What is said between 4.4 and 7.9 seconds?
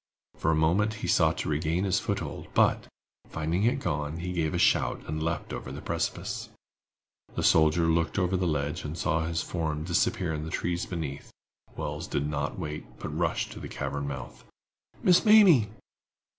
a shout and leaped over the precipice. The soldiers